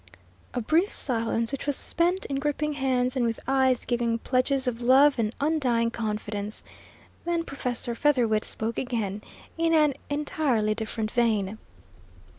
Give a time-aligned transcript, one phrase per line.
[0.55, 4.81] A brief silence, which was spent in gripping hands and with eyes giving pledges of
[4.81, 6.63] love and undying confidence;
[7.23, 9.21] then Professor Featherwit spoke again,
[9.59, 11.59] in an entirely different vein.